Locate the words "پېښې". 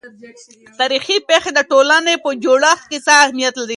1.27-1.51